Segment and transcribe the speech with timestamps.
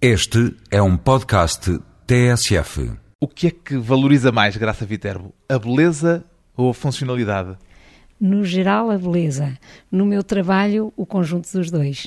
[0.00, 2.92] Este é um podcast TSF.
[3.18, 5.32] O que é que valoriza mais, Graça Viterbo?
[5.48, 6.22] A beleza
[6.54, 7.56] ou a funcionalidade?
[8.20, 9.56] No geral, a beleza.
[9.90, 12.04] No meu trabalho, o conjunto dos dois.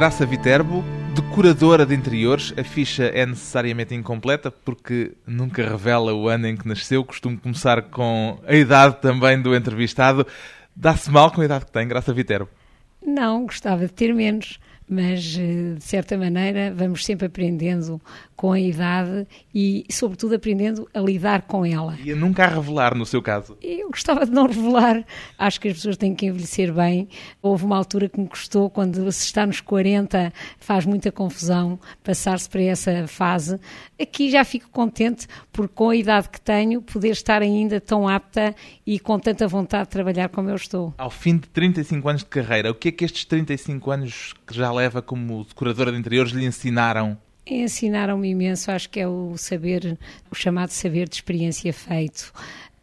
[0.00, 0.82] Graça Viterbo,
[1.14, 2.54] decoradora de interiores.
[2.56, 7.04] A ficha é necessariamente incompleta porque nunca revela o ano em que nasceu.
[7.04, 10.26] Costumo começar com a idade também do entrevistado.
[10.74, 12.48] Dá-se mal com a idade que tem, Graça Viterbo?
[13.04, 14.58] Não, gostava de ter menos
[14.90, 18.00] mas eh, de certa maneira vamos sempre aprendendo
[18.40, 21.96] com a idade e, sobretudo, aprendendo a lidar com ela.
[22.02, 23.56] E a nunca a revelar, no seu caso?
[23.62, 25.04] Eu gostava de não revelar.
[25.38, 27.06] Acho que as pessoas têm que envelhecer bem.
[27.42, 32.48] Houve uma altura que me custou, quando se está nos 40, faz muita confusão passar-se
[32.48, 33.60] para essa fase.
[34.00, 38.54] Aqui já fico contente por, com a idade que tenho, poder estar ainda tão apta
[38.86, 40.94] e com tanta vontade de trabalhar como eu estou.
[40.96, 44.54] Ao fim de 35 anos de carreira, o que é que estes 35 anos que
[44.54, 47.18] já leva como decoradora de interiores lhe ensinaram?
[47.46, 49.98] Ensinaram-me imenso, acho que é o saber,
[50.30, 52.32] o chamado saber de experiência feito.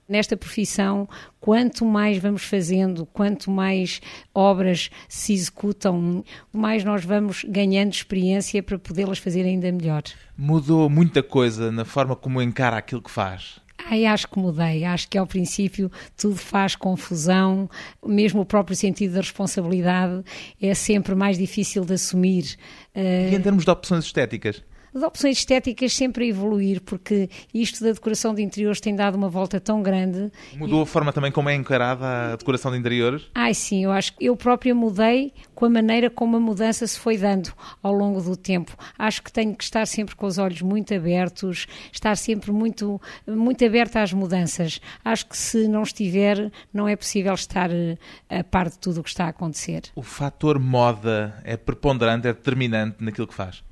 [0.07, 1.07] Nesta profissão,
[1.39, 3.99] quanto mais vamos fazendo, quanto mais
[4.33, 10.03] obras se executam, mais nós vamos ganhando experiência para podê-las fazer ainda melhor.
[10.37, 13.59] Mudou muita coisa na forma como encara aquilo que faz?
[13.89, 14.83] Ai, acho que mudei.
[14.83, 17.69] Acho que ao princípio tudo faz confusão,
[18.05, 20.23] mesmo o próprio sentido da responsabilidade
[20.61, 22.57] é sempre mais difícil de assumir.
[22.95, 24.63] E em termos de opções estéticas?
[24.93, 29.29] As opções estéticas sempre a evoluir, porque isto da decoração de interiores tem dado uma
[29.29, 30.31] volta tão grande.
[30.55, 30.83] Mudou e...
[30.83, 33.23] a forma também como é encarada a decoração de interiores?
[33.33, 36.99] Ai sim, eu acho que eu própria mudei com a maneira como a mudança se
[36.99, 37.51] foi dando
[37.81, 38.75] ao longo do tempo.
[38.97, 43.65] Acho que tenho que estar sempre com os olhos muito abertos, estar sempre muito, muito
[43.65, 44.79] aberta às mudanças.
[45.03, 47.97] Acho que se não estiver, não é possível estar eh,
[48.29, 49.83] a par de tudo o que está a acontecer.
[49.95, 53.66] O fator moda é preponderante, é determinante naquilo que faz?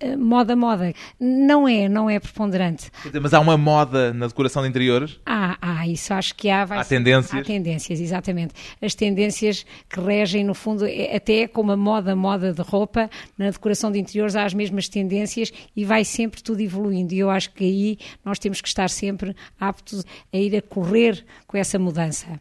[0.00, 0.94] Eh, moda, moda.
[1.18, 2.90] Não é, não é preponderante.
[3.20, 5.18] Mas há uma moda na decoração de interiores?
[5.26, 6.62] Há, há, isso acho que há.
[6.62, 7.40] há tendências?
[7.40, 8.54] Há tendências, exatamente.
[8.80, 13.50] As tendências que regem, no fundo, é, até como a moda, moda de roupa, na
[13.50, 17.12] decoração de interiores há as mesmas tendências e vai sempre tudo evoluindo.
[17.12, 21.24] E eu acho que aí nós temos que estar sempre aptos a ir a correr
[21.46, 22.40] com essa mudança.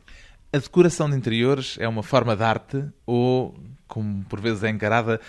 [0.53, 3.56] A decoração de interiores é uma forma de arte ou,
[3.88, 5.19] como por vezes é encarada,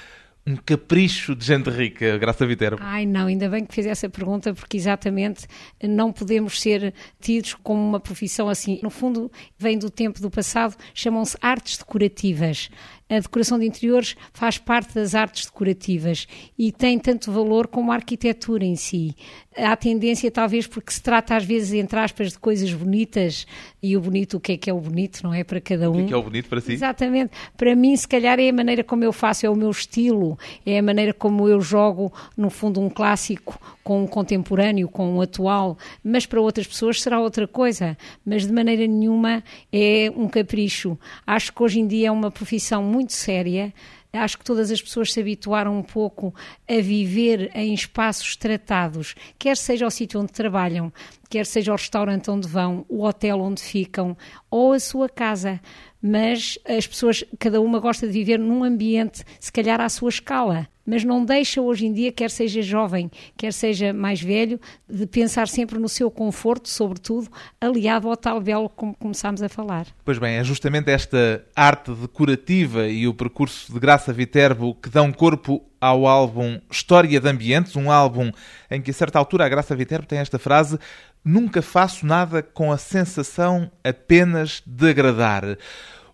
[0.48, 2.78] um capricho de gente rica, Graça Viterbo?
[2.80, 5.46] Ai, não, ainda bem que fez essa pergunta, porque exatamente
[5.82, 8.80] não podemos ser tidos como uma profissão assim.
[8.82, 12.70] No fundo, vem do tempo do passado, chamam-se artes decorativas
[13.08, 16.26] a decoração de interiores faz parte das artes decorativas
[16.58, 19.14] e tem tanto valor como a arquitetura em si.
[19.56, 23.46] Há tendência, talvez, porque se trata às vezes, entre aspas, de coisas bonitas,
[23.82, 25.44] e o bonito, o que é que é o bonito, não é?
[25.44, 25.94] Para cada um.
[25.94, 26.72] O que é, que é o bonito para si?
[26.72, 27.32] Exatamente.
[27.56, 30.78] Para mim, se calhar, é a maneira como eu faço, é o meu estilo, é
[30.78, 35.78] a maneira como eu jogo, no fundo, um clássico com um contemporâneo, com um atual,
[36.04, 37.96] mas para outras pessoas será outra coisa.
[38.24, 39.42] Mas de maneira nenhuma
[39.72, 40.98] é um capricho.
[41.26, 43.72] Acho que hoje em dia é uma profissão muito séria.
[44.12, 46.34] Acho que todas as pessoas se habituaram um pouco
[46.66, 50.90] a viver em espaços tratados, quer seja o sítio onde trabalham,
[51.28, 54.16] quer seja o restaurante onde vão, o hotel onde ficam
[54.50, 55.60] ou a sua casa.
[56.00, 60.68] Mas as pessoas, cada uma gosta de viver num ambiente, se calhar à sua escala
[60.88, 65.46] mas não deixa hoje em dia, quer seja jovem, quer seja mais velho, de pensar
[65.46, 67.28] sempre no seu conforto, sobretudo,
[67.60, 69.86] aliado ao tal belo como começámos a falar.
[70.02, 75.12] Pois bem, é justamente esta arte decorativa e o percurso de Graça Viterbo que dão
[75.12, 78.32] corpo ao álbum História de Ambientes, um álbum
[78.70, 80.78] em que a certa altura a Graça Viterbo tem esta frase
[81.24, 85.58] Nunca faço nada com a sensação apenas de agradar.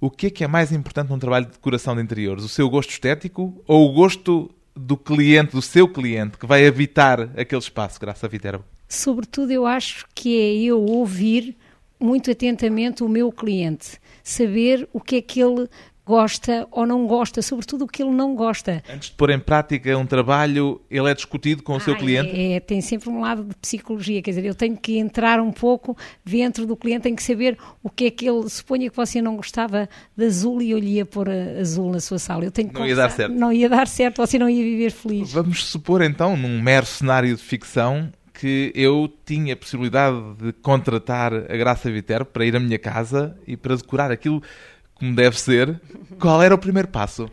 [0.01, 2.45] O que é que é mais importante num trabalho de decoração de interiores?
[2.45, 7.31] O seu gosto estético ou o gosto do cliente, do seu cliente, que vai habitar
[7.39, 8.65] aquele espaço, graças a Viterbo?
[8.89, 11.57] Sobretudo, eu acho que é eu ouvir
[11.99, 15.69] muito atentamente o meu cliente, saber o que é que ele
[16.07, 18.83] gosta ou não gosta, sobretudo o que ele não gosta.
[18.93, 22.31] Antes de pôr em prática um trabalho, ele é discutido com o seu Ah, cliente?
[22.31, 25.51] É, é, tem sempre um lado de psicologia, quer dizer, eu tenho que entrar um
[25.51, 29.23] pouco dentro do cliente, tenho que saber o que é que ele, suponha que você
[29.23, 32.45] não gostava de azul e eu lhe ia pôr azul na sua sala.
[32.45, 33.35] Eu tenho que Não ia dar certo.
[33.35, 35.33] Não ia dar certo, você não ia viver feliz.
[35.33, 41.33] Vamos supor então, num mero cenário de ficção, que eu tinha a possibilidade de contratar
[41.33, 44.43] a Graça Viterbo para ir à minha casa e para decorar aquilo
[44.95, 45.81] como deve ser.
[46.19, 47.25] Qual era o primeiro passo?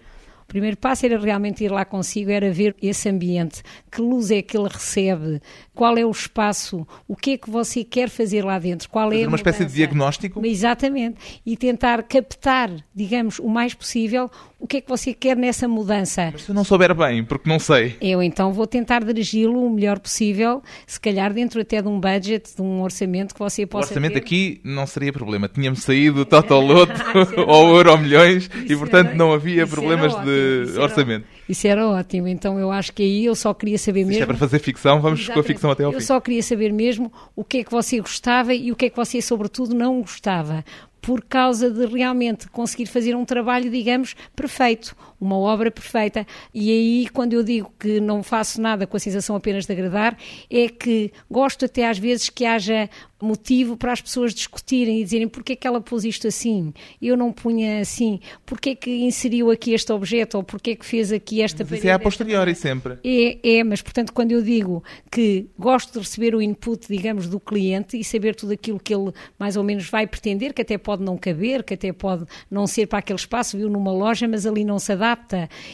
[0.41, 4.41] O primeiro passo era realmente ir lá consigo, era ver esse ambiente, que luz é
[4.41, 5.39] que ele recebe,
[5.73, 9.15] qual é o espaço, o que é que você quer fazer lá dentro, qual é
[9.15, 10.45] Fazer a uma espécie de diagnóstico?
[10.45, 11.39] Exatamente.
[11.45, 14.29] E tentar captar, digamos, o mais possível
[14.61, 16.29] o que é que você quer nessa mudança.
[16.31, 17.95] Mas se eu não souber bem, porque não sei.
[17.99, 22.55] Eu então vou tentar dirigi-lo o melhor possível, se calhar dentro até de um budget,
[22.55, 24.19] de um orçamento que você O possa orçamento ter.
[24.19, 25.49] aqui não seria problema.
[25.49, 30.13] Tínhamos saído Isso era ou Euro Milhões e, Isso portanto, era- não havia era problemas
[30.13, 31.25] ótimo, de isso era- orçamento.
[31.49, 32.27] Isso era ótimo.
[32.27, 34.23] Então eu acho que aí eu só queria saber Isto mesmo.
[34.23, 35.47] é para fazer ficção, vamos com a Exatamente.
[35.47, 36.05] ficção até ao Eu fim.
[36.05, 38.95] só queria saber mesmo o que é que você gostava e o que é que
[38.95, 40.63] você, sobretudo, não gostava.
[41.01, 46.25] Por causa de realmente conseguir fazer um trabalho, digamos, perfeito, uma obra perfeita.
[46.51, 50.17] E aí, quando eu digo que não faço nada com a sensação apenas de agradar,
[50.49, 52.89] é que gosto até às vezes que haja
[53.21, 57.15] motivo para as pessoas discutirem e dizerem porque é que ela pôs isto assim, eu
[57.15, 61.11] não punha assim, porque é que inseriu aqui este objeto ou porque é que fez
[61.11, 62.97] aqui esta Mas isso é a posteriori sempre.
[63.03, 67.39] é, é, mas portanto, quando eu digo que gosto de receber o input, digamos, do
[67.39, 71.03] cliente e saber tudo aquilo que ele mais ou menos vai pretender, que até pode
[71.03, 74.63] não caber, que até pode não ser para aquele espaço, viu numa loja, mas ali
[74.63, 75.10] não se adapta,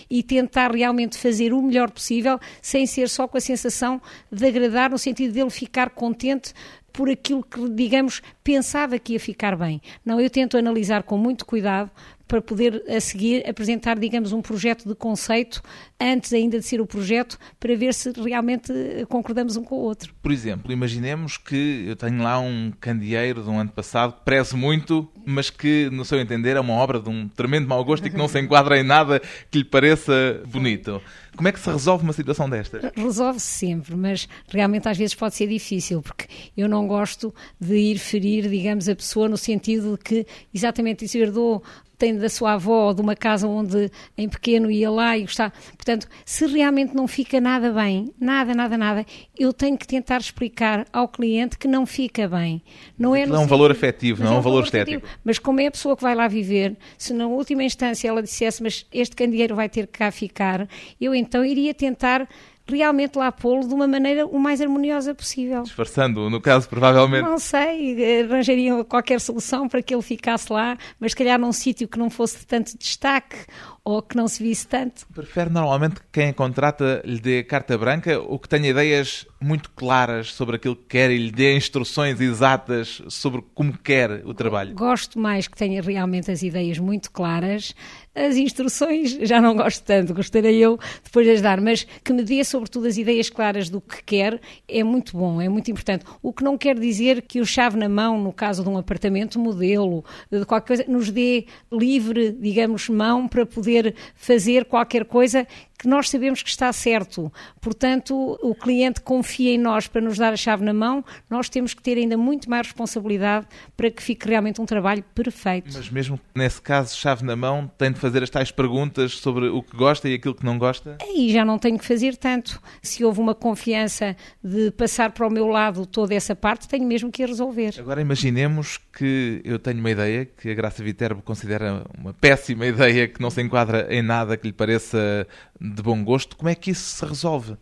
[0.09, 4.01] e tentar realmente fazer o melhor possível, sem ser só com a sensação
[4.31, 6.53] de agradar, no sentido dele ficar contente
[6.91, 9.79] por aquilo que, digamos, pensava que ia ficar bem.
[10.03, 11.91] Não, eu tento analisar com muito cuidado
[12.27, 15.62] para poder a seguir apresentar, digamos, um projeto de conceito
[16.00, 19.79] antes ainda de ser o projeto, para ver se realmente eh, concordamos um com o
[19.79, 20.13] outro.
[20.21, 24.57] Por exemplo, imaginemos que eu tenho lá um candeeiro de um ano passado que prezo
[24.57, 28.09] muito, mas que, no seu entender, é uma obra de um tremendo mau gosto e
[28.09, 31.01] que não se enquadra em nada que lhe pareça bonito.
[31.35, 32.91] Como é que se resolve uma situação destas?
[32.95, 36.25] Resolve-se sempre, mas realmente às vezes pode ser difícil, porque
[36.57, 41.18] eu não gosto de ir ferir, digamos, a pessoa no sentido de que exatamente isso
[41.18, 41.63] herdou
[41.97, 45.51] tem da sua avó ou de uma casa onde em pequeno ia lá e gostava.
[45.75, 49.05] Portanto, se realmente não fica nada bem, nada, nada, nada,
[49.38, 52.61] eu tenho que tentar explicar ao cliente que não fica bem.
[52.97, 54.97] Não é, é um sentido- valor afetivo, não é um valor afetivo.
[54.97, 55.19] estético.
[55.23, 58.61] Mas como é a pessoa que vai lá viver, se na última instância ela dissesse,
[58.61, 60.67] mas este candeeiro vai ter que cá ficar,
[61.01, 62.27] eu então iria tentar
[62.69, 65.63] realmente lá pô-lo de uma maneira o mais harmoniosa possível.
[65.63, 67.23] Disfarçando, no caso, provavelmente.
[67.23, 71.87] Não sei, arranjariam qualquer solução para que ele ficasse lá, mas se calhar num sítio
[71.87, 73.37] que não fosse de tanto destaque
[73.83, 75.07] ou que não se visse tanto.
[75.13, 79.71] Prefere normalmente que quem a contrata lhe dê carta branca ou que tenha ideias muito
[79.71, 84.75] claras sobre aquilo que quer e lhe dê instruções exatas sobre como quer o trabalho?
[84.75, 87.73] Gosto mais que tenha realmente as ideias muito claras.
[88.17, 92.23] As instruções já não gosto tanto, gostaria eu depois de as dar, mas que me
[92.23, 96.03] dê sobretudo as ideias claras do que quer é muito bom, é muito importante.
[96.19, 99.39] O que não quer dizer que o chave na mão, no caso de um apartamento
[99.39, 105.45] modelo, de qualquer coisa, nos dê livre, digamos, mão para poder fazer qualquer coisa
[105.77, 107.31] que nós sabemos que está certo.
[107.62, 111.74] Portanto, o cliente confia em nós para nos dar a chave na mão, nós temos
[111.74, 113.45] que ter ainda muito mais responsabilidade
[113.75, 115.69] para que fique realmente um trabalho perfeito.
[115.74, 119.61] Mas mesmo nesse caso, chave na mão, tem de fazer as tais perguntas sobre o
[119.61, 120.97] que gosta e aquilo que não gosta?
[121.01, 122.61] Aí já não tenho que fazer tanto.
[122.81, 127.11] Se houve uma confiança de passar para o meu lado toda essa parte, tenho mesmo
[127.11, 127.75] que a resolver.
[127.78, 133.07] Agora imaginemos que eu tenho uma ideia que a Graça Viterbo considera uma péssima ideia
[133.07, 135.28] que não se enquadra em nada que lhe pareça
[135.74, 136.36] de bom gosto.
[136.36, 137.57] Como é que isso se resolve?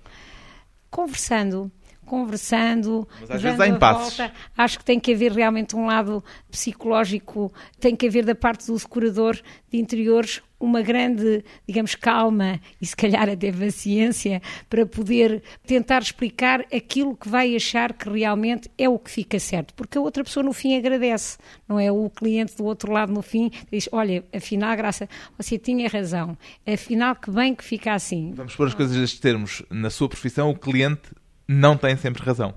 [0.89, 1.71] Conversando.
[2.05, 4.17] Conversando, Mas às dando vezes há impasses.
[4.17, 4.33] volta.
[4.57, 8.77] acho que tem que haver realmente um lado psicológico, tem que haver da parte do
[8.77, 9.35] decorador
[9.71, 16.61] de interiores uma grande, digamos, calma e se calhar até paciência para poder tentar explicar
[16.73, 20.43] aquilo que vai achar que realmente é o que fica certo, porque a outra pessoa
[20.43, 24.75] no fim agradece, não é o cliente do outro lado no fim diz, olha, afinal,
[24.75, 25.07] Graça,
[25.37, 28.31] você tinha razão, afinal que bem que fica assim.
[28.33, 29.61] Vamos pôr as coisas nestes termos.
[29.69, 31.09] Na sua profissão, o cliente
[31.47, 32.53] não tem sempre razão.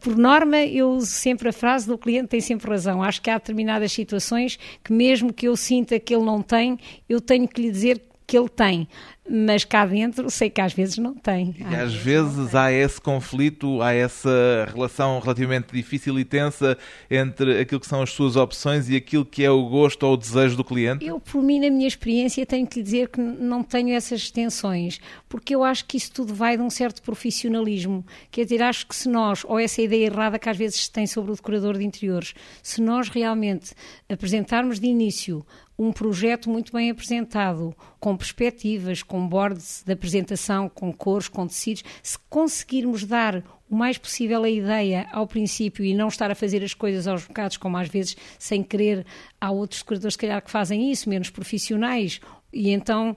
[0.00, 3.02] Por norma, eu uso sempre a frase do cliente tem sempre razão.
[3.02, 6.78] Acho que há determinadas situações que, mesmo que eu sinta que ele não tem,
[7.08, 8.86] eu tenho que lhe dizer que ele tem
[9.28, 11.54] mas cá dentro sei que às vezes não tem.
[11.58, 16.78] E às, às vezes há esse conflito, há essa relação relativamente difícil e tensa
[17.10, 20.16] entre aquilo que são as suas opções e aquilo que é o gosto ou o
[20.16, 21.04] desejo do cliente?
[21.04, 24.98] Eu, por mim, na minha experiência, tenho que lhe dizer que não tenho essas tensões,
[25.28, 28.04] porque eu acho que isso tudo vai de um certo profissionalismo.
[28.30, 31.06] Quer dizer, acho que se nós, ou essa ideia errada que às vezes se tem
[31.06, 33.74] sobre o decorador de interiores, se nós realmente
[34.08, 35.44] apresentarmos de início
[35.78, 41.84] um projeto muito bem apresentado, com perspectivas, com boards de apresentação, com cores, com tecidos,
[42.02, 46.64] se conseguirmos dar o mais possível a ideia ao princípio e não estar a fazer
[46.64, 49.06] as coisas aos bocados, como às vezes sem querer,
[49.40, 52.20] há outros decoradores, se calhar, que fazem isso, menos profissionais,
[52.52, 53.16] e então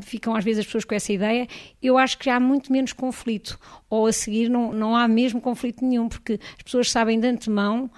[0.00, 1.46] ficam às vezes as pessoas com essa ideia.
[1.80, 3.56] Eu acho que há muito menos conflito,
[3.88, 7.88] ou a seguir não, não há mesmo conflito nenhum, porque as pessoas sabem de antemão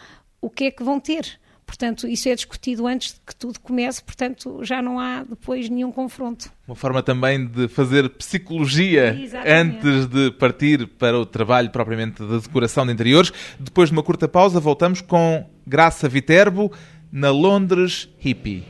[0.40, 4.02] o que é que vão ter Portanto, isso é discutido antes de que tudo comece,
[4.02, 6.50] portanto, já não há depois nenhum confronto.
[6.66, 9.87] Uma forma também de fazer psicologia Exatamente.
[9.87, 13.33] antes de partir para o trabalho propriamente de decoração de interiores.
[13.59, 16.73] Depois de uma curta pausa, voltamos com Graça Viterbo
[17.11, 18.64] na Londres Hippie.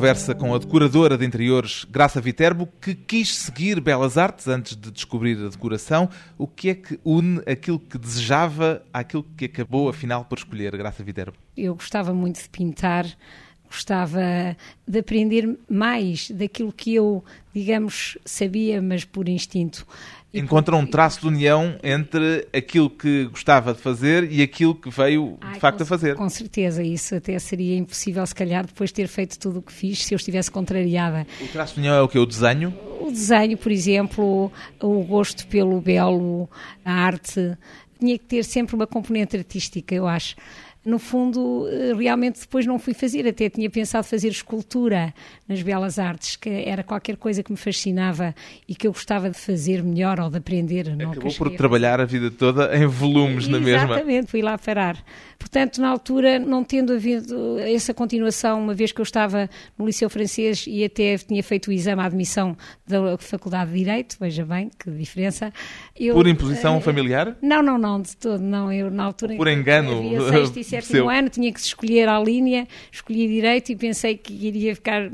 [0.00, 4.90] Conversa com a decoradora de interiores Graça Viterbo, que quis seguir belas artes antes de
[4.90, 6.08] descobrir a decoração.
[6.38, 11.04] O que é que une aquilo que desejava àquilo que acabou, afinal, por escolher, Graça
[11.04, 11.36] Viterbo?
[11.54, 13.04] Eu gostava muito de pintar,
[13.70, 17.24] gostava de aprender mais daquilo que eu,
[17.54, 19.86] digamos, sabia, mas por instinto
[20.32, 25.36] encontra um traço de união entre aquilo que gostava de fazer e aquilo que veio
[25.40, 26.16] de Ai, facto com, a fazer.
[26.16, 29.72] Com certeza, isso até seria impossível, se calhar, depois de ter feito tudo o que
[29.72, 31.26] fiz, se eu estivesse contrariada.
[31.40, 32.18] O traço de união é o que?
[32.18, 32.72] O desenho?
[33.00, 36.48] O desenho, por exemplo, o gosto pelo belo,
[36.84, 37.56] a arte,
[37.98, 40.36] tinha que ter sempre uma componente artística, eu acho
[40.90, 45.14] no fundo, eh, realmente depois não fui fazer, até tinha pensado fazer escultura
[45.48, 48.34] nas Belas Artes, que era qualquer coisa que me fascinava
[48.68, 50.90] e que eu gostava de fazer melhor ou de aprender.
[50.90, 53.94] Acabou por trabalhar a vida toda em volumes na mesma.
[53.94, 55.02] Exatamente, fui lá parar.
[55.40, 60.10] Portanto, na altura, não tendo havido essa continuação, uma vez que eu estava no Liceu
[60.10, 62.54] Francês e até tinha feito o exame à admissão
[62.86, 65.50] da Faculdade de Direito, veja bem que diferença.
[65.98, 67.38] Eu, Por imposição uh, familiar?
[67.40, 68.70] Não, não, não, de todo, não.
[68.70, 69.34] Eu, na altura.
[69.34, 69.98] Por engano.
[69.98, 74.34] Havia sexto e sétimo ano, tinha que escolher a linha, escolhi Direito e pensei que
[74.34, 75.10] iria ficar.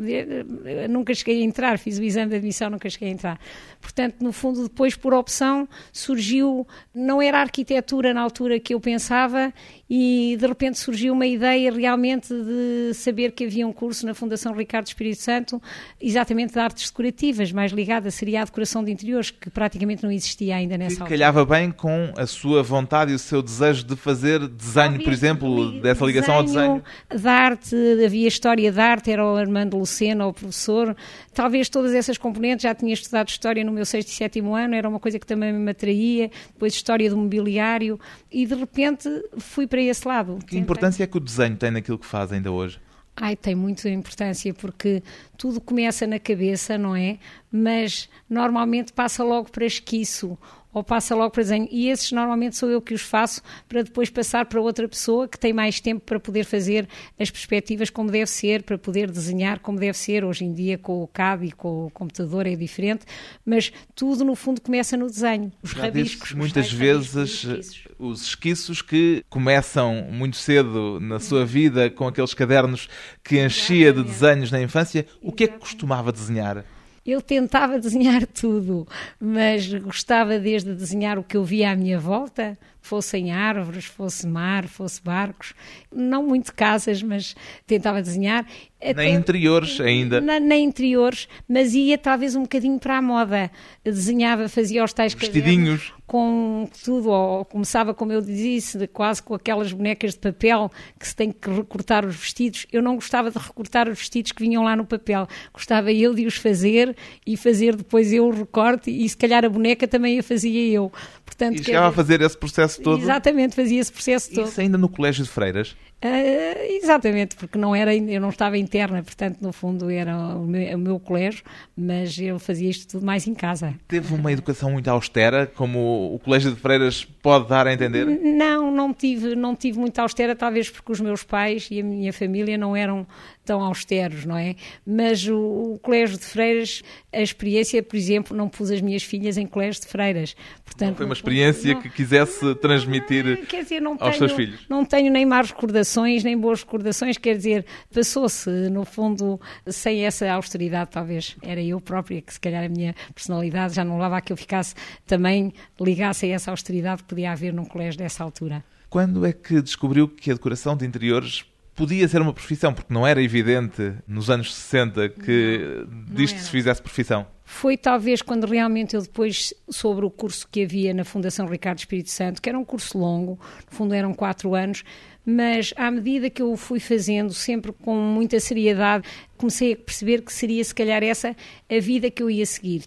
[0.90, 3.40] Nunca cheguei a entrar, fiz o exame de admissão, nunca cheguei a entrar.
[3.80, 6.66] Portanto, no fundo, depois, por opção, surgiu.
[6.92, 9.54] Não era a arquitetura na altura que eu pensava
[9.88, 14.52] e de repente surgiu uma ideia realmente de saber que havia um curso na Fundação
[14.54, 15.60] Ricardo Espírito Santo,
[16.00, 20.56] exatamente de artes decorativas, mais ligada seria à decoração de interiores, que praticamente não existia
[20.56, 21.10] ainda nessa altura.
[21.10, 25.80] calhava bem com a sua vontade e o seu desejo de fazer desenho, por exemplo,
[25.80, 26.82] dessa ligação ao desenho?
[27.08, 30.96] Da arte, havia história de arte, era o Armando Lucena, o professor.
[31.34, 34.88] Talvez todas essas componentes, já tinha estudado história no meu sexto e sétimo ano, era
[34.88, 37.98] uma coisa que também me atraía, depois história do mobiliário,
[38.36, 40.38] e de repente fui para esse lado.
[40.46, 42.78] Que importância é que o desenho tem naquilo que faz ainda hoje?
[43.16, 45.02] Ai, tem muita importância porque
[45.38, 47.18] tudo começa na cabeça, não é?
[47.50, 50.36] Mas normalmente passa logo para esquiço
[50.76, 51.66] ou passa logo para desenho.
[51.70, 55.38] E esses normalmente sou eu que os faço para depois passar para outra pessoa que
[55.38, 56.86] tem mais tempo para poder fazer
[57.18, 60.22] as perspectivas como deve ser, para poder desenhar como deve ser.
[60.22, 63.06] Hoje em dia com o CAD e com o computador é diferente,
[63.42, 65.50] mas tudo no fundo começa no desenho.
[65.62, 66.32] Os Já rabiscos.
[66.32, 67.88] Muitas vezes esquiços.
[67.98, 72.86] os esquiços que começam muito cedo na sua vida com aqueles cadernos
[73.24, 74.08] que enchia Exatamente.
[74.08, 75.06] de desenhos na infância.
[75.22, 76.66] O que é que costumava desenhar?
[77.10, 78.86] Eu tentava desenhar tudo,
[79.20, 84.68] mas gostava desde desenhar o que eu via à minha volta, fossem árvores, fosse mar,
[84.68, 85.54] fosse barcos,
[85.92, 87.34] não muito casas, mas
[87.66, 88.46] tentava desenhar.
[88.94, 90.20] Nem interiores ainda.
[90.20, 93.50] Na, nem interiores, mas ia talvez um bocadinho para a moda.
[93.82, 95.92] Desenhava, fazia os tais Vestidinhos.
[96.06, 101.16] com tudo, ou começava, como eu disse, quase com aquelas bonecas de papel que se
[101.16, 102.66] tem que recortar os vestidos.
[102.70, 105.26] Eu não gostava de recortar os vestidos que vinham lá no papel.
[105.52, 106.94] Gostava eu de os fazer
[107.26, 110.92] e fazer depois eu o recorte e se calhar a boneca também a fazia eu.
[111.26, 113.02] Portanto, e chegava a fazer esse processo todo?
[113.02, 114.48] Exatamente, fazia esse processo todo.
[114.48, 115.76] Isso ainda no Colégio de Freiras?
[116.06, 120.76] Uh, exatamente, porque não era, eu não estava interna, portanto, no fundo, era o meu,
[120.76, 121.42] o meu, colégio,
[121.76, 123.74] mas eu fazia isto tudo mais em casa.
[123.88, 128.06] Teve uma educação muito austera, como o Colégio de Freiras pode dar a entender?
[128.06, 132.12] Não, não tive, não tive muito austera, talvez porque os meus pais e a minha
[132.12, 133.06] família não eram
[133.46, 134.56] tão austeros, não é?
[134.84, 136.82] Mas o, o, Colégio de Freiras,
[137.12, 140.36] a experiência, por exemplo, não pus as minhas filhas em Colégio de Freiras.
[140.64, 144.60] Portanto, não foi uma experiência não, que quisesse transmitir dizer, aos tenho, seus filhos?
[144.68, 150.30] Não tenho nem más recordações, nem boas recordações, quer dizer, passou-se, no fundo, sem essa
[150.32, 151.36] austeridade, talvez.
[151.42, 154.36] Era eu própria que, se calhar, a minha personalidade já não levava a que eu
[154.36, 154.74] ficasse
[155.06, 158.64] também ligasse a essa austeridade que podia haver num colégio dessa altura.
[158.88, 161.44] Quando é que descobriu que a decoração de interiores
[161.76, 166.34] podia ser uma profissão, porque não era evidente nos anos 60 que não, não disto
[166.36, 166.44] era.
[166.44, 167.26] se fizesse profissão.
[167.44, 172.10] Foi talvez quando realmente eu depois, sobre o curso que havia na Fundação Ricardo Espírito
[172.10, 173.38] Santo, que era um curso longo,
[173.70, 174.82] no fundo eram quatro anos,
[175.26, 179.06] mas à medida que eu fui fazendo, sempre com muita seriedade,
[179.36, 181.34] comecei a perceber que seria se calhar essa
[181.68, 182.84] a vida que eu ia seguir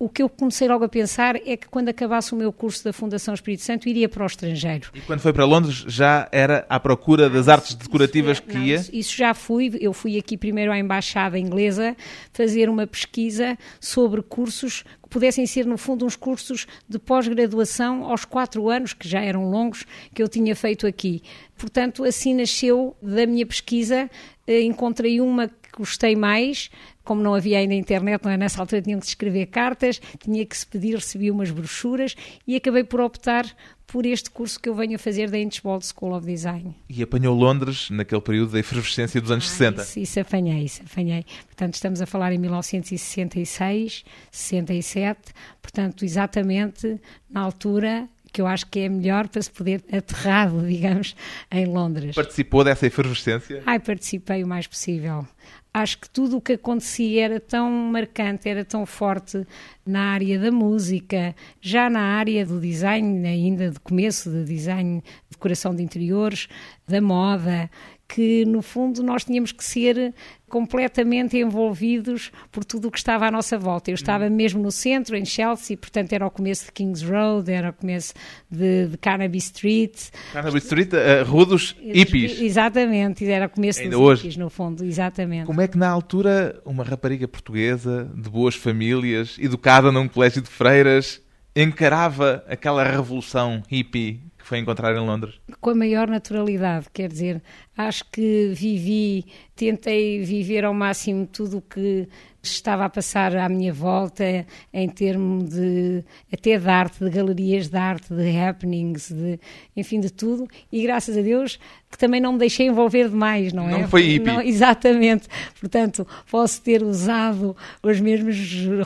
[0.00, 2.90] o que eu comecei logo a pensar é que quando acabasse o meu curso da
[2.90, 4.88] Fundação Espírito Santo iria para o estrangeiro.
[4.94, 8.64] E quando foi para Londres já era à procura das artes decorativas isso, que não,
[8.64, 8.76] ia?
[8.76, 9.70] Isso, isso, já fui.
[9.78, 11.94] Eu fui aqui primeiro à Embaixada Inglesa
[12.32, 18.24] fazer uma pesquisa sobre cursos que pudessem ser, no fundo, uns cursos de pós-graduação aos
[18.24, 21.22] quatro anos, que já eram longos, que eu tinha feito aqui.
[21.58, 24.08] Portanto, assim nasceu da minha pesquisa.
[24.46, 26.70] Eh, encontrei uma que gostei mais,
[27.10, 28.36] como não havia ainda internet, não é?
[28.36, 32.14] nessa altura tinham que se escrever cartas, tinha que se pedir, recebia umas brochuras
[32.46, 33.46] e acabei por optar
[33.84, 36.72] por este curso que eu venho a fazer da Inchbold School of Design.
[36.88, 39.82] E apanhou Londres naquele período da efervescência dos anos ah, 60.
[39.82, 41.24] Isso, isso apanhei, isso apanhei.
[41.46, 48.78] Portanto, estamos a falar em 1966, 67, portanto, exatamente na altura que eu acho que
[48.78, 51.16] é melhor para se poder aterrar, digamos,
[51.50, 52.14] em Londres.
[52.14, 53.64] Participou dessa efervescência?
[53.66, 55.26] Ai, participei o mais possível
[55.72, 59.46] acho que tudo o que acontecia era tão marcante, era tão forte
[59.86, 65.74] na área da música, já na área do design, ainda de começo de design, decoração
[65.74, 66.48] de interiores,
[66.86, 67.70] da moda,
[68.12, 70.12] que no fundo nós tínhamos que ser
[70.48, 73.88] completamente envolvidos por tudo o que estava à nossa volta.
[73.88, 74.34] Eu estava uhum.
[74.34, 78.12] mesmo no centro, em Chelsea, portanto era o começo de Kings Road, era o começo
[78.50, 80.08] de, de Carnaby Street.
[80.32, 82.40] Carnaby Street, a Rua dos Hippies.
[82.40, 84.22] Exatamente, era o começo Ainda dos hoje.
[84.22, 85.46] hippies, no fundo, exatamente.
[85.46, 90.48] Como é que na altura uma rapariga portuguesa, de boas famílias, educada num colégio de
[90.48, 91.22] freiras,
[91.54, 95.34] encarava aquela revolução hippie que foi encontrar em Londres?
[95.60, 97.42] Com a maior naturalidade, quer dizer,
[97.76, 99.24] acho que vivi,
[99.56, 102.08] tentei viver ao máximo tudo o que
[102.42, 106.02] estava a passar à minha volta em termos de
[106.32, 109.38] até de arte, de galerias de arte, de happenings, de,
[109.76, 110.48] enfim, de tudo.
[110.72, 111.58] E graças a Deus
[111.90, 113.88] que também não me deixei envolver demais, não, não é?
[113.88, 114.26] foi hippie.
[114.26, 115.26] Não, exatamente.
[115.58, 118.36] Portanto, posso ter usado as mesmas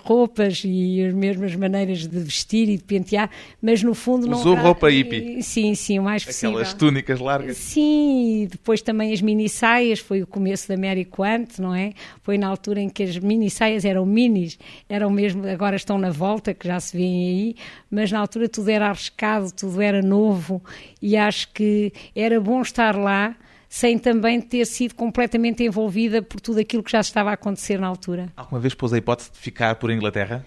[0.03, 4.38] roupas e as mesmas maneiras de vestir e de pentear, mas no fundo Usou não...
[4.38, 5.42] Usou roupa hippie?
[5.42, 6.57] Sim, sim, o mais Aquelas possível.
[6.57, 7.57] Aquelas túnicas largas?
[7.59, 11.93] Sim, e depois também as mini saias, foi o começo da Mary Quant, não é?
[12.23, 14.59] Foi na altura em que as mini saias eram minis,
[14.89, 17.57] eram mesmo, agora estão na volta, que já se vêem aí,
[17.89, 20.61] mas na altura tudo era arriscado, tudo era novo
[21.01, 23.37] e acho que era bom estar lá
[23.69, 27.87] sem também ter sido completamente envolvida por tudo aquilo que já estava a acontecer na
[27.87, 28.33] altura.
[28.37, 30.45] Alguma vez pôs a hipótese de ficar por Inglaterra?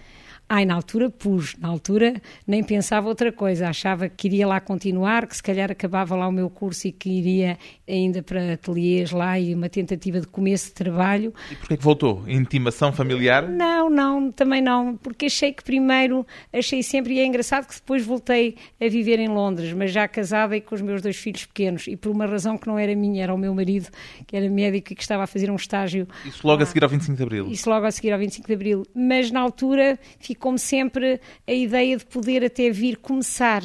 [0.50, 2.14] Ai, na altura pus, na altura
[2.46, 6.32] nem pensava outra coisa, achava que iria lá continuar, que se calhar acabava lá o
[6.32, 10.72] meu curso e que iria ainda para ateliês lá e uma tentativa de começo de
[10.72, 11.34] trabalho.
[11.52, 12.24] E porquê que voltou?
[12.26, 13.46] Intimação familiar?
[13.46, 18.06] Não, não, também não, porque achei que primeiro, achei sempre, e é engraçado que depois
[18.06, 21.86] voltei a viver em Londres, mas já casada e com os meus dois filhos pequenos,
[21.86, 23.88] e por uma razão que não era minha, era o meu marido,
[24.26, 26.08] que era médico e que estava a fazer um estágio.
[26.24, 27.46] Isso logo a seguir ao 25 de Abril?
[27.50, 31.52] Isso logo a seguir ao 25 de Abril, mas na altura fiquei como sempre, a
[31.52, 33.62] ideia de poder até vir começar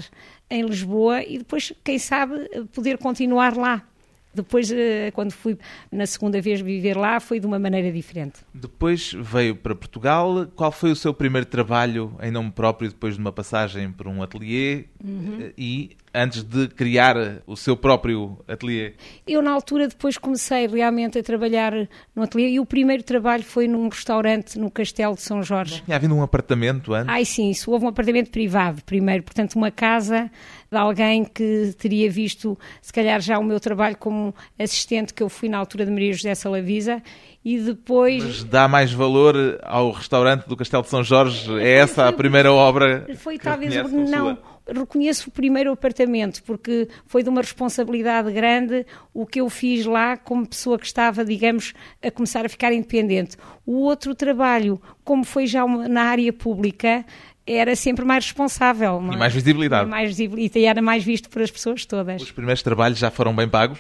[0.50, 3.88] em Lisboa e depois, quem sabe, poder continuar lá.
[4.34, 5.58] Depois, eh, quando fui
[5.92, 8.40] na segunda vez viver lá, foi de uma maneira diferente.
[8.54, 10.48] Depois veio para Portugal.
[10.56, 14.24] Qual foi o seu primeiro trabalho em nome próprio, depois de uma passagem por um
[14.24, 15.52] ateliê uhum.
[15.58, 18.94] e antes de criar o seu próprio ateliê?
[19.28, 21.74] Eu, na altura, depois comecei realmente a trabalhar
[22.16, 25.78] no ateliê e o primeiro trabalho foi num restaurante no Castelo de São Jorge.
[25.78, 27.10] Não tinha havido um apartamento antes?
[27.10, 27.72] Ai, sim, isso.
[27.72, 30.30] Houve um apartamento privado primeiro, portanto, uma casa
[30.74, 35.30] de alguém que teria visto, se calhar, já o meu trabalho como assistente, que eu
[35.30, 37.02] fui na altura de Maria José Salavisa,
[37.46, 38.24] e depois...
[38.24, 41.60] Mas dá mais valor ao restaurante do Castelo de São Jorge?
[41.60, 43.74] É essa a primeira obra Foi que talvez...
[43.92, 49.86] Não, reconheço o primeiro apartamento, porque foi de uma responsabilidade grande o que eu fiz
[49.86, 53.36] lá como pessoa que estava, digamos, a começar a ficar independente.
[53.66, 57.06] O outro trabalho, como foi já na área pública,
[57.46, 59.02] era sempre mais responsável.
[59.12, 59.88] E mais visibilidade.
[59.88, 62.22] E, mais visibilidade, e era mais visto por as pessoas todas.
[62.22, 63.80] Os primeiros trabalhos já foram bem pagos?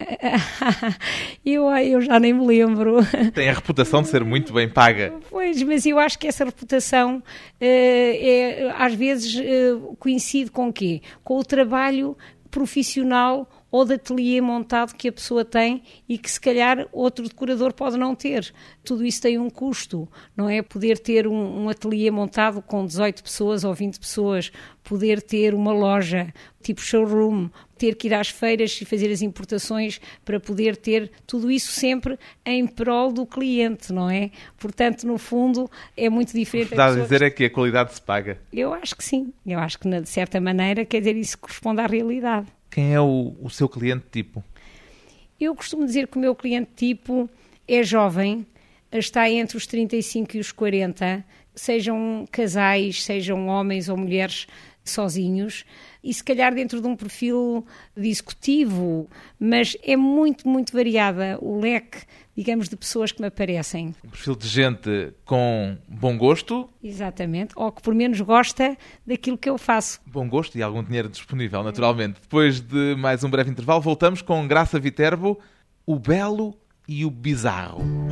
[1.44, 2.98] eu, eu já nem me lembro.
[3.32, 5.14] Tem a reputação de ser muito bem paga.
[5.30, 7.22] Pois, mas eu acho que essa reputação uh,
[7.60, 11.00] é, às vezes uh, coincide com o quê?
[11.22, 12.16] Com o trabalho
[12.50, 17.72] profissional ou de ateliê montado que a pessoa tem e que se calhar outro decorador
[17.72, 18.54] pode não ter.
[18.84, 20.62] Tudo isso tem um custo, não é?
[20.62, 24.52] Poder ter um, um ateliê montado com 18 pessoas ou 20 pessoas,
[24.84, 26.32] poder ter uma loja
[26.62, 31.50] tipo showroom, ter que ir às feiras e fazer as importações para poder ter tudo
[31.50, 34.30] isso sempre em prol do cliente, não é?
[34.56, 36.68] Portanto, no fundo, é muito diferente.
[36.68, 38.38] O que dá a dizer é que a qualidade se paga.
[38.52, 39.32] Eu acho que sim.
[39.44, 42.46] Eu acho que, de certa maneira, quer dizer, isso corresponde à realidade.
[42.74, 44.42] Quem é o, o seu cliente tipo?
[45.40, 47.30] Eu costumo dizer que o meu cliente tipo
[47.68, 48.44] é jovem,
[48.90, 54.48] está entre os 35 e os 40, sejam casais, sejam homens ou mulheres
[54.84, 55.64] sozinhos
[56.02, 57.64] e se calhar dentro de um perfil
[57.96, 59.08] de executivo,
[59.38, 61.98] mas é muito, muito variada o leque
[62.36, 63.94] digamos, de pessoas que me aparecem.
[64.04, 66.68] Um perfil de gente com bom gosto.
[66.82, 70.00] Exatamente, ou que por menos gosta daquilo que eu faço.
[70.06, 72.20] Bom gosto e algum dinheiro disponível, naturalmente.
[72.20, 75.38] Depois de mais um breve intervalo, voltamos com Graça Viterbo,
[75.86, 76.56] o belo
[76.88, 78.03] e o bizarro.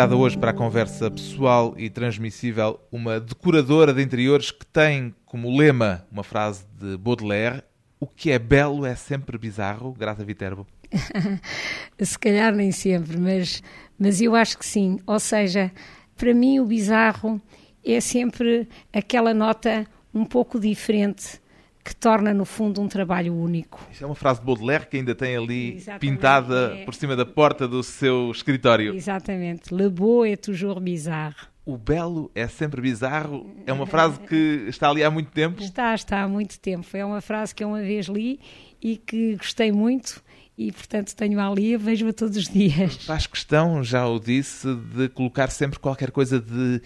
[0.00, 5.54] Convidada hoje para a conversa pessoal e transmissível uma decoradora de interiores que tem como
[5.54, 7.62] lema uma frase de Baudelaire:
[7.98, 10.66] O que é belo é sempre bizarro, Grata Viterbo.
[12.00, 13.62] Se calhar nem sempre, mas,
[13.98, 14.98] mas eu acho que sim.
[15.06, 15.70] Ou seja,
[16.16, 17.38] para mim o bizarro
[17.84, 21.39] é sempre aquela nota um pouco diferente
[21.84, 23.86] que torna, no fundo, um trabalho único.
[23.90, 26.84] Isso é uma frase de Baudelaire que ainda tem ali Exatamente, pintada é...
[26.84, 28.94] por cima da porta do seu escritório.
[28.94, 29.74] Exatamente.
[29.74, 31.36] Le beau est toujours bizarre.
[31.64, 33.54] O belo é sempre bizarro.
[33.66, 35.62] É uma frase que está ali há muito tempo?
[35.62, 36.86] Está, está há muito tempo.
[36.94, 38.40] É uma frase que eu uma vez li
[38.82, 40.22] e que gostei muito
[40.60, 42.96] e, portanto, tenho ali e vejo-a todos os dias.
[43.06, 46.82] Faz questão, já o disse, de colocar sempre qualquer coisa de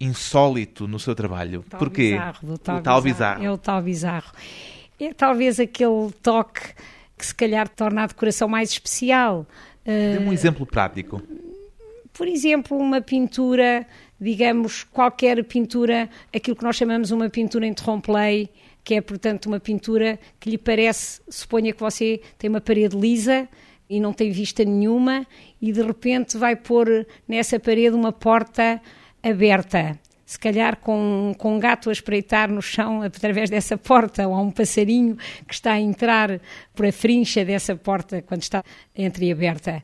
[0.00, 1.64] insólito no seu trabalho.
[1.72, 2.12] O Porquê?
[2.12, 3.44] Bizarro, o tal, o tal bizarro.
[3.44, 4.32] É o tal bizarro.
[5.00, 6.74] É talvez aquele toque
[7.16, 9.46] que se calhar torna a decoração mais especial.
[9.84, 11.22] Dê um uh, exemplo prático.
[12.12, 13.86] Por exemplo, uma pintura,
[14.20, 18.12] digamos, qualquer pintura, aquilo que nós chamamos uma pintura em trompe
[18.84, 23.46] que é, portanto, uma pintura que lhe parece, suponha que você tem uma parede lisa
[23.88, 25.26] e não tem vista nenhuma
[25.60, 28.80] e de repente vai pôr nessa parede uma porta
[29.22, 34.38] aberta, se calhar com, com um gato a espreitar no chão através dessa porta, ou
[34.38, 36.40] um passarinho que está a entrar
[36.74, 38.62] por a frincha dessa porta quando está
[38.94, 39.82] entreaberta.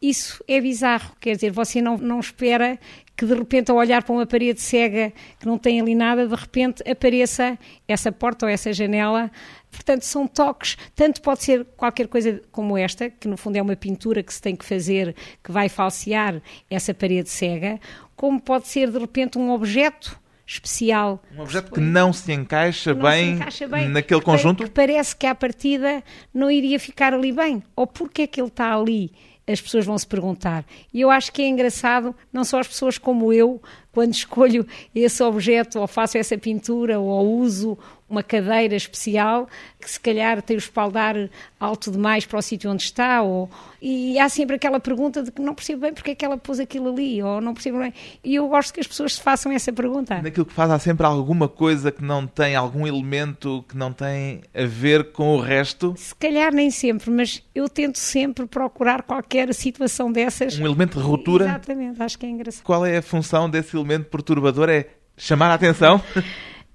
[0.00, 2.78] Isso é bizarro, quer dizer, você não, não espera
[3.16, 6.34] que de repente, ao olhar para uma parede cega que não tem ali nada, de
[6.34, 9.30] repente apareça essa porta ou essa janela.
[9.76, 13.76] Portanto, são toques, tanto pode ser qualquer coisa como esta, que no fundo é uma
[13.76, 17.78] pintura que se tem que fazer, que vai falsear essa parede cega,
[18.16, 21.22] como pode ser de repente um objeto especial.
[21.36, 24.64] Um objeto que não se encaixa, não bem, se encaixa bem, naquele conjunto?
[24.64, 27.62] Que parece que à partida não iria ficar ali bem.
[27.74, 29.12] Ou porque é que ele está ali?
[29.46, 30.64] As pessoas vão se perguntar.
[30.92, 33.62] E eu acho que é engraçado, não só as pessoas como eu,
[33.96, 37.78] quando escolho esse objeto ou faço essa pintura ou uso
[38.08, 39.48] uma cadeira especial
[39.80, 41.28] que se calhar tem o espaldar
[41.58, 43.48] alto demais para o sítio onde está ou,
[43.80, 46.60] e há sempre aquela pergunta de que não percebo bem porque é que ela pôs
[46.60, 49.72] aquilo ali ou não percebo bem e eu gosto que as pessoas se façam essa
[49.72, 50.20] pergunta.
[50.22, 54.42] Naquilo que faz há sempre alguma coisa que não tem, algum elemento que não tem
[54.54, 55.94] a ver com o resto?
[55.96, 60.58] Se calhar nem sempre, mas eu tento sempre procurar qualquer situação dessas.
[60.58, 61.46] Um elemento de ruptura?
[61.46, 62.62] Exatamente, acho que é engraçado.
[62.62, 64.68] Qual é a função desse elemento perturbador?
[64.68, 66.02] É chamar a atenção?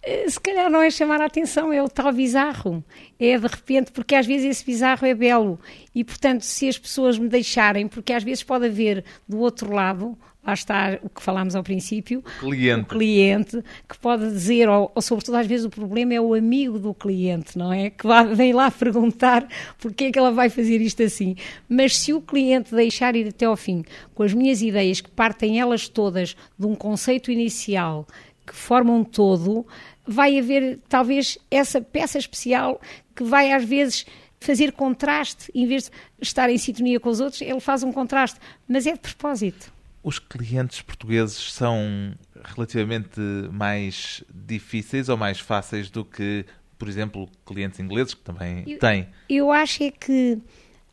[0.03, 2.83] Eh, se calhar não é chamar a atenção, é o tal bizarro.
[3.19, 5.59] É de repente, porque às vezes esse bizarro é belo.
[5.93, 10.17] E, portanto, se as pessoas me deixarem, porque às vezes pode haver do outro lado,
[10.45, 12.81] lá está o que falámos ao princípio, cliente.
[12.81, 16.79] o cliente, que pode dizer, ou, ou, sobretudo às vezes o problema é o amigo
[16.79, 17.89] do cliente, não é?
[17.89, 21.35] Que vai, vem lá perguntar porque é que ela vai fazer isto assim.
[21.69, 23.83] Mas se o cliente deixar ir até ao fim
[24.15, 28.07] com as minhas ideias, que partem elas todas de um conceito inicial,
[28.45, 29.65] que formam um todo,
[30.05, 32.81] vai haver talvez essa peça especial
[33.15, 34.05] que vai às vezes
[34.39, 38.39] fazer contraste, em vez de estar em sintonia com os outros, ele faz um contraste,
[38.67, 39.71] mas é de propósito.
[40.03, 43.19] Os clientes portugueses são relativamente
[43.51, 46.45] mais difíceis ou mais fáceis do que,
[46.77, 49.07] por exemplo, clientes ingleses que também eu, têm?
[49.29, 50.39] Eu acho é que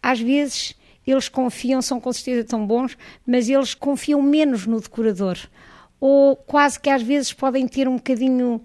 [0.03, 0.75] às vezes
[1.07, 5.39] eles confiam, são com certeza tão bons, mas eles confiam menos no decorador.
[5.99, 8.63] Ou quase que às vezes podem ter um bocadinho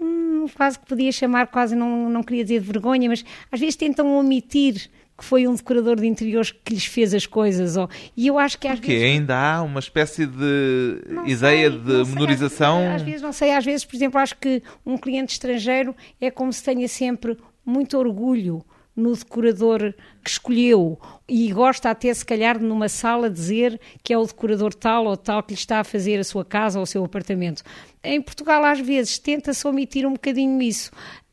[0.00, 3.76] hum, quase que podia chamar, quase não, não queria dizer de vergonha, mas às vezes
[3.76, 4.88] tentam omitir
[5.20, 7.76] que foi um decorador de interiores que lhes fez as coisas.
[7.76, 9.04] Ou, e eu acho que às Porque vezes.
[9.04, 12.88] ainda há uma espécie de não ideia sei, de menorização.
[12.88, 16.30] Às, às vezes, não sei, às vezes, por exemplo, acho que um cliente estrangeiro é
[16.30, 18.64] como se tenha sempre muito orgulho
[18.96, 19.92] no decorador
[20.24, 25.04] que escolheu e gosta até se calhar numa sala dizer que é o decorador tal
[25.06, 27.62] ou tal que lhe está a fazer a sua casa ou o seu apartamento.
[28.02, 30.90] Em Portugal às vezes tenta-se omitir um bocadinho isso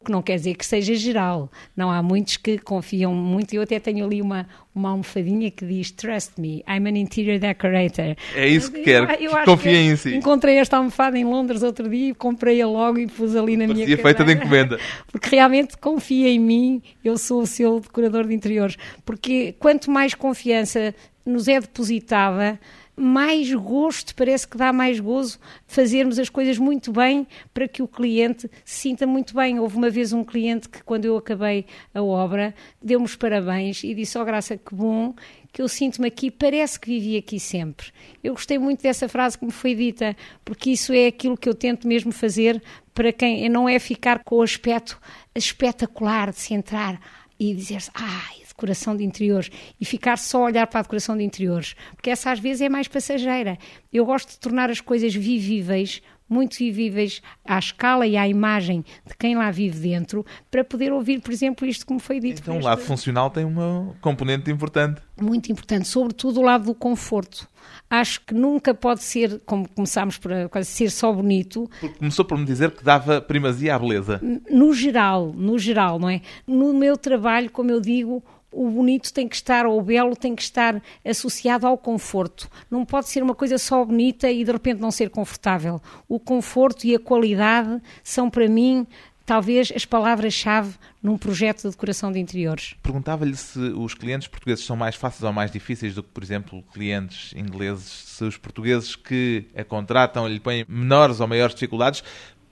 [0.07, 1.51] que não quer dizer que seja geral.
[1.75, 3.53] Não há muitos que confiam muito.
[3.53, 8.15] Eu até tenho ali uma, uma almofadinha que diz Trust me, I'm an interior decorator.
[8.33, 9.07] É isso que quero,
[9.43, 10.15] confiem em si.
[10.15, 13.85] Encontrei esta almofada em Londres outro dia e comprei-a logo e pus ali na Parecia
[13.85, 14.79] minha feita de encomenda.
[15.11, 18.77] Porque realmente confia em mim, eu sou o seu decorador de interiores.
[19.05, 20.95] Porque quanto mais confiança
[21.27, 22.59] nos é depositada,
[22.99, 25.37] mais gosto, parece que dá mais gozo
[25.67, 29.59] fazermos as coisas muito bem para que o cliente se sinta muito bem.
[29.59, 33.93] Houve uma vez um cliente que, quando eu acabei a obra, deu-me os parabéns e
[33.93, 35.13] disse: oh, Graça, que bom
[35.53, 37.87] que eu sinto-me aqui, parece que vivi aqui sempre.
[38.23, 41.53] Eu gostei muito dessa frase que me foi dita, porque isso é aquilo que eu
[41.55, 42.61] tento mesmo fazer
[42.93, 44.99] para quem não é ficar com o aspecto
[45.33, 46.99] espetacular de se entrar
[47.39, 51.23] e dizer-se, ai, decoração de interiores e ficar só a olhar para a decoração de
[51.23, 53.57] interiores, porque essa às vezes é mais passageira.
[53.93, 59.15] Eu gosto de tornar as coisas vivíveis, muito vivíveis à escala e à imagem de
[59.15, 62.41] quem lá vive dentro, para poder ouvir, por exemplo, isto como foi dito.
[62.41, 65.01] Então, o lado funcional tem uma componente importante.
[65.21, 67.47] Muito importante, sobretudo o lado do conforto.
[67.89, 70.31] Acho que nunca pode ser, como começámos por
[70.63, 71.69] ser só bonito.
[71.79, 74.21] Porque começou por me dizer que dava primazia à beleza.
[74.49, 76.21] No geral, no geral, não é?
[76.45, 80.35] No meu trabalho, como eu digo, o bonito tem que estar, ou o belo tem
[80.35, 82.49] que estar associado ao conforto.
[82.71, 85.81] Não pode ser uma coisa só bonita e de repente não ser confortável.
[86.07, 88.87] O conforto e a qualidade são, para mim,
[89.25, 92.75] talvez as palavras-chave num projeto de decoração de interiores.
[92.81, 96.63] Perguntava-lhe se os clientes portugueses são mais fáceis ou mais difíceis do que, por exemplo,
[96.73, 102.01] clientes ingleses, se os portugueses que a contratam lhe põem menores ou maiores dificuldades,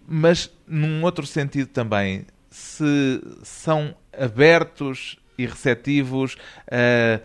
[0.05, 6.35] mas num outro sentido também, se são abertos e receptivos
[6.69, 7.19] a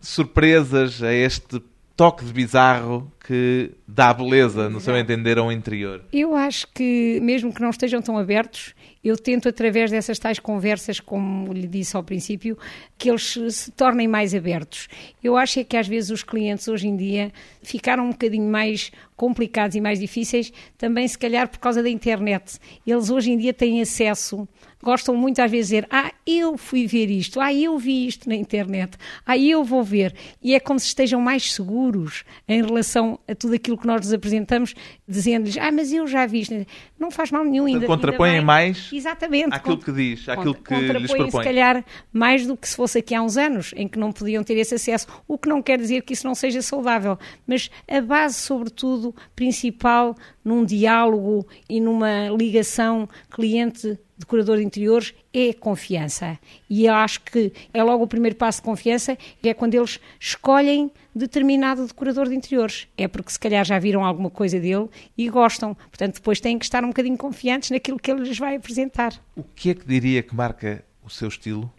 [0.00, 1.62] surpresas, a este
[1.96, 6.02] toque de bizarro que dá beleza, no seu entender, ao interior.
[6.12, 10.98] Eu acho que, mesmo que não estejam tão abertos, eu tento, através dessas tais conversas,
[10.98, 12.58] como lhe disse ao princípio,
[12.98, 14.88] que eles se tornem mais abertos.
[15.22, 18.90] Eu acho é que às vezes os clientes hoje em dia ficaram um bocadinho mais
[19.16, 22.58] complicados e mais difíceis, também se calhar por causa da internet.
[22.84, 24.48] Eles hoje em dia têm acesso
[24.82, 28.28] gostam muito às vezes de dizer, ah, eu fui ver isto, ah, eu vi isto
[28.28, 30.14] na internet, ah, eu vou ver.
[30.42, 34.12] E é como se estejam mais seguros em relação a tudo aquilo que nós nos
[34.12, 34.74] apresentamos,
[35.06, 36.66] dizendo-lhes, ah, mas eu já vi isto.
[36.98, 37.66] Não faz mal nenhum.
[37.66, 41.30] Ainda, contrapõem ainda mais Exatamente, aquilo que diz, aquilo que lhes propõe.
[41.30, 44.42] se calhar mais do que se fosse aqui há uns anos, em que não podiam
[44.42, 48.00] ter esse acesso, o que não quer dizer que isso não seja saudável, mas a
[48.00, 56.38] base, sobretudo, principal num diálogo e numa ligação cliente decorador de interiores é confiança.
[56.68, 60.00] E eu acho que é logo o primeiro passo de confiança, que é quando eles
[60.18, 62.88] escolhem determinado decorador de interiores.
[62.96, 65.74] É porque se calhar já viram alguma coisa dele e gostam.
[65.74, 69.12] Portanto, depois têm que estar um bocadinho confiantes naquilo que ele lhes vai apresentar.
[69.36, 71.72] O que é que diria que marca o seu estilo?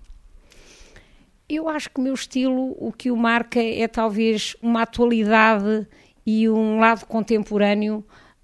[1.50, 5.86] Eu acho que o meu estilo, o que o marca é talvez uma atualidade
[6.26, 8.04] e um lado contemporâneo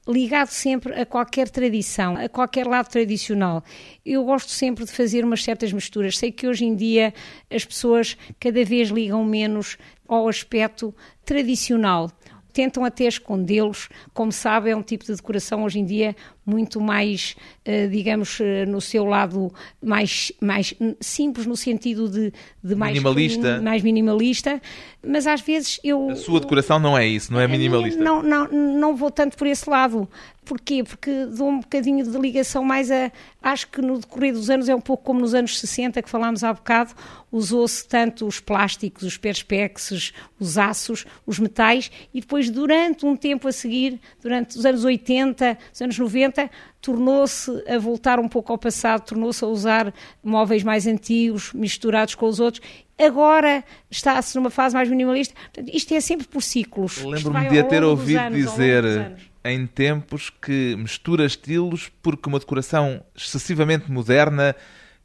[0.09, 3.63] ligado sempre a qualquer tradição, a qualquer lado tradicional.
[4.03, 6.17] Eu gosto sempre de fazer umas certas misturas.
[6.17, 7.13] Sei que hoje em dia
[7.49, 10.93] as pessoas cada vez ligam menos ao aspecto
[11.23, 12.09] tradicional
[12.51, 13.89] tentam até escondê-los.
[14.13, 18.65] Como sabem, é um tipo de decoração hoje em dia muito mais, eh, digamos, eh,
[18.65, 23.61] no seu lado mais, mais simples, no sentido de, de mais minimalista.
[23.61, 24.61] mais minimalista,
[25.05, 26.09] mas às vezes eu...
[26.09, 28.03] A sua decoração não é isso, não é minimalista?
[28.03, 30.07] Não, não, não vou tanto por esse lado.
[30.49, 30.83] Porquê?
[30.83, 33.11] Porque dou um bocadinho de ligação mais a.
[33.39, 36.43] Acho que no decorrer dos anos é um pouco como nos anos 60, que falámos
[36.43, 36.93] há bocado,
[37.31, 43.47] usou-se tanto os plásticos, os perspexes, os aços, os metais, e depois, durante um tempo
[43.47, 46.38] a seguir, durante os anos 80, os anos 90,
[46.79, 52.27] tornou-se a voltar um pouco ao passado, tornou-se a usar móveis mais antigos, misturados com
[52.27, 52.63] os outros.
[52.97, 55.33] Agora está-se numa fase mais minimalista.
[55.33, 57.03] Portanto, isto é sempre por ciclos.
[57.03, 63.01] Lembro-me de a ter ouvido anos, dizer em tempos que mistura estilos porque uma decoração
[63.15, 64.55] excessivamente moderna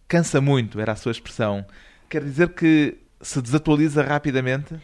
[0.06, 1.64] cansa muito, era a sua expressão.
[2.08, 4.74] Quer dizer que se desatualiza rapidamente?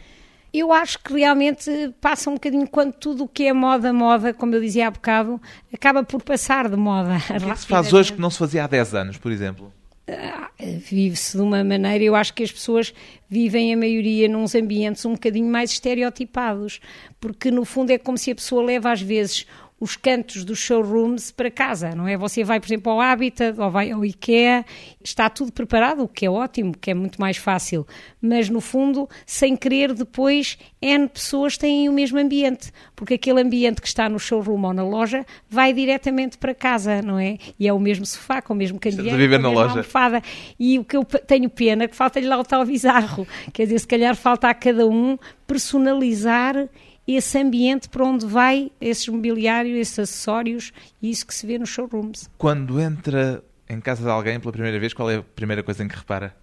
[0.53, 4.53] Eu acho que realmente passa um bocadinho quando tudo o que é moda, moda, como
[4.53, 5.41] eu dizia há bocado,
[5.73, 7.17] acaba por passar de moda.
[7.41, 9.71] O que se faz hoje que não se fazia há 10 anos, por exemplo?
[10.09, 12.93] Ah, vive-se de uma maneira, eu acho que as pessoas
[13.29, 16.81] vivem a maioria nos ambientes um bocadinho mais estereotipados,
[17.19, 19.45] porque no fundo é como se a pessoa leva às vezes
[19.81, 22.15] os cantos dos showrooms para casa, não é?
[22.15, 24.63] Você vai, por exemplo, ao Habitat ou vai ao IKEA,
[25.03, 27.87] está tudo preparado, o que é ótimo, que é muito mais fácil,
[28.21, 33.81] mas no fundo, sem querer, depois N pessoas têm o mesmo ambiente, porque aquele ambiente
[33.81, 37.39] que está no showroom ou na loja vai diretamente para casa, não é?
[37.59, 39.71] E é o mesmo sofá, com o mesmo candeeiro, viver na loja.
[39.71, 40.21] almofada.
[40.59, 43.79] E o que eu tenho pena é que falta-lhe lá o tal bizarro, quer dizer,
[43.79, 45.17] se calhar falta a cada um
[45.47, 46.69] personalizar
[47.15, 50.71] esse ambiente para onde vai esses mobiliários, esses acessórios
[51.01, 52.29] e isso que se vê nos showrooms.
[52.37, 55.87] Quando entra em casa de alguém pela primeira vez, qual é a primeira coisa em
[55.87, 56.35] que repara?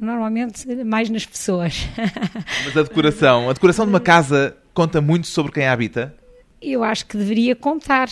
[0.00, 1.86] Normalmente mais nas pessoas.
[2.64, 6.14] Mas a decoração, a decoração de uma casa conta muito sobre quem a habita?
[6.60, 8.08] Eu acho que deveria contar.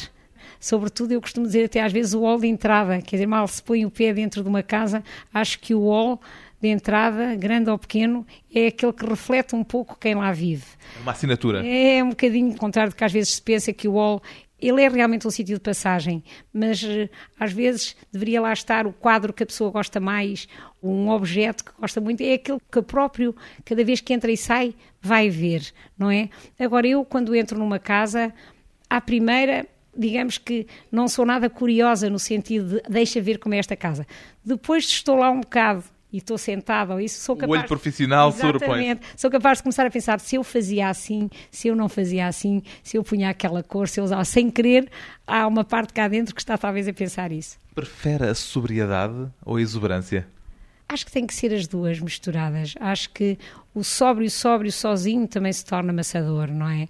[0.59, 3.63] Sobretudo, eu costumo dizer até às vezes o hall de entrada, quer dizer, mal se
[3.63, 6.21] põe o pé dentro de uma casa, acho que o hall
[6.61, 10.67] de entrada, grande ou pequeno, é aquele que reflete um pouco quem lá vive.
[11.01, 11.67] Uma assinatura.
[11.67, 14.23] É um bocadinho contrário do que às vezes se pensa que o hall
[14.61, 18.93] ele é realmente um sítio de passagem, mas eh, às vezes deveria lá estar o
[18.93, 20.47] quadro que a pessoa gosta mais,
[20.83, 24.75] um objeto que gosta muito, é aquele que próprio, cada vez que entra e sai,
[25.01, 26.29] vai ver, não é?
[26.59, 28.35] Agora, eu, quando entro numa casa,
[28.89, 33.59] à primeira, digamos que não sou nada curiosa no sentido de deixa ver como é
[33.59, 34.07] esta casa.
[34.45, 37.51] Depois estou lá um bocado e estou sentada ou isso, sou capaz...
[37.51, 41.69] O olho profissional sobrepõe Sou capaz de começar a pensar se eu fazia assim, se
[41.69, 44.25] eu não fazia assim, se eu punha aquela cor, se eu usava...
[44.25, 44.89] Sem querer,
[45.27, 47.59] há uma parte cá dentro que está talvez a pensar isso.
[47.75, 50.27] Prefere a sobriedade ou a exuberância?
[50.89, 52.75] Acho que tem que ser as duas misturadas.
[52.81, 53.39] Acho que
[53.73, 56.89] o sóbrio, sóbrio sozinho também se torna amassador, não é?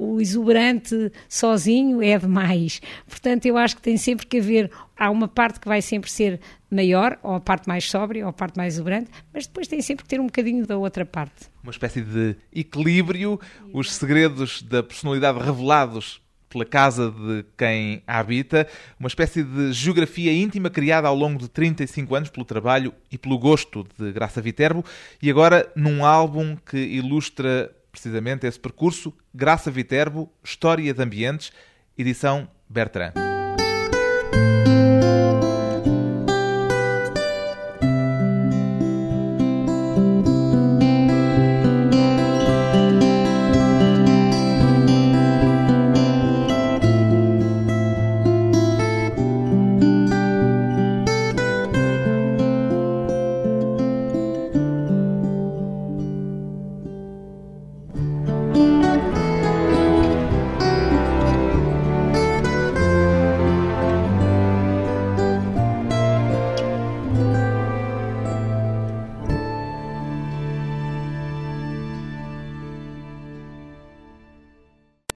[0.00, 2.80] O exuberante sozinho é demais.
[3.06, 6.40] Portanto, eu acho que tem sempre que haver, há uma parte que vai sempre ser
[6.70, 10.04] maior, ou a parte mais sóbria, ou a parte mais exuberante, mas depois tem sempre
[10.04, 11.50] que ter um bocadinho da outra parte.
[11.62, 13.38] Uma espécie de equilíbrio,
[13.74, 18.66] os segredos da personalidade revelados pela casa de quem a habita,
[18.98, 23.38] uma espécie de geografia íntima criada ao longo de 35 anos pelo trabalho e pelo
[23.38, 24.84] gosto de Graça Viterbo
[25.22, 31.52] e agora num álbum que ilustra precisamente esse percurso, Graça Viterbo, História de Ambientes,
[31.96, 33.29] edição Bertrand.